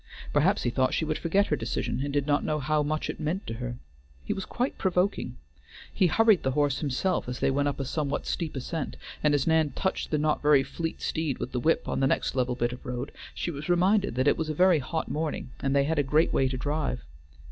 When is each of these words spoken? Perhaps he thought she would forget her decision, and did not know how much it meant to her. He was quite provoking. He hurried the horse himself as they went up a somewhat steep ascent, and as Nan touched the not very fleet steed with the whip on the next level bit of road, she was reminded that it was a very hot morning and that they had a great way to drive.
Perhaps 0.33 0.63
he 0.63 0.71
thought 0.71 0.95
she 0.95 1.05
would 1.05 1.19
forget 1.19 1.45
her 1.45 1.55
decision, 1.55 2.01
and 2.03 2.11
did 2.11 2.25
not 2.25 2.43
know 2.43 2.57
how 2.57 2.81
much 2.81 3.07
it 3.07 3.19
meant 3.19 3.45
to 3.45 3.53
her. 3.53 3.75
He 4.25 4.33
was 4.33 4.45
quite 4.45 4.79
provoking. 4.79 5.35
He 5.93 6.07
hurried 6.07 6.41
the 6.41 6.49
horse 6.57 6.79
himself 6.79 7.29
as 7.29 7.39
they 7.39 7.51
went 7.51 7.67
up 7.67 7.79
a 7.79 7.85
somewhat 7.85 8.25
steep 8.25 8.55
ascent, 8.55 8.97
and 9.23 9.35
as 9.35 9.45
Nan 9.45 9.73
touched 9.75 10.09
the 10.09 10.17
not 10.17 10.41
very 10.41 10.63
fleet 10.63 11.03
steed 11.03 11.37
with 11.37 11.51
the 11.51 11.59
whip 11.59 11.87
on 11.87 11.99
the 11.99 12.07
next 12.07 12.33
level 12.33 12.55
bit 12.55 12.73
of 12.73 12.83
road, 12.83 13.11
she 13.35 13.51
was 13.51 13.69
reminded 13.69 14.15
that 14.15 14.27
it 14.27 14.37
was 14.37 14.49
a 14.49 14.55
very 14.55 14.79
hot 14.79 15.07
morning 15.07 15.51
and 15.59 15.75
that 15.75 15.79
they 15.79 15.83
had 15.85 15.99
a 15.99 16.01
great 16.01 16.33
way 16.33 16.47
to 16.47 16.57
drive. 16.57 17.03